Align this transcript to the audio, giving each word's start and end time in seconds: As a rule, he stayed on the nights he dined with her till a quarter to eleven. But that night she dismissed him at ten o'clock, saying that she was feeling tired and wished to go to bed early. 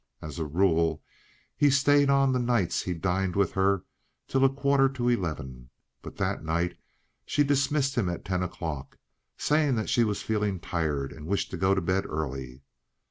As 0.19 0.39
a 0.39 0.45
rule, 0.45 1.03
he 1.55 1.69
stayed 1.69 2.09
on 2.09 2.31
the 2.33 2.39
nights 2.39 2.81
he 2.81 2.93
dined 2.95 3.35
with 3.35 3.51
her 3.51 3.83
till 4.27 4.43
a 4.43 4.49
quarter 4.49 4.89
to 4.89 5.09
eleven. 5.09 5.69
But 6.01 6.15
that 6.15 6.43
night 6.43 6.75
she 7.23 7.43
dismissed 7.43 7.93
him 7.93 8.09
at 8.09 8.25
ten 8.25 8.41
o'clock, 8.41 8.97
saying 9.37 9.75
that 9.75 9.89
she 9.91 10.03
was 10.03 10.23
feeling 10.23 10.59
tired 10.59 11.13
and 11.13 11.27
wished 11.27 11.51
to 11.51 11.55
go 11.57 11.75
to 11.75 11.81
bed 11.81 12.07
early. 12.07 12.63